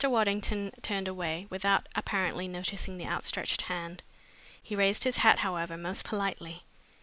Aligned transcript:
Waddington 0.03 0.71
turned 0.81 1.07
away 1.07 1.45
without 1.51 1.87
apparently 1.95 2.47
noticing 2.47 2.97
the 2.97 3.05
outstretched 3.05 3.61
hand. 3.69 4.01
He 4.63 4.75
raised 4.75 5.03
his 5.03 5.17
hat, 5.17 5.37
however, 5.45 5.77
most 5.77 6.05
politely. 6.05 6.63